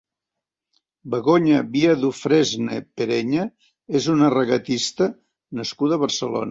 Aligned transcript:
Begonya 1.15 1.59
Via-Dufresne 1.75 2.81
Pereña 2.97 3.47
és 4.01 4.11
una 4.17 4.35
regatista 4.39 5.13
nascuda 5.63 5.99
a 6.03 6.07
Barcelona. 6.09 6.39